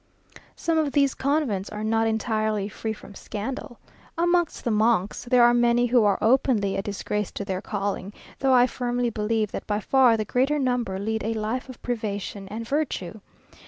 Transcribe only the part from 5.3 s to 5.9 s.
are many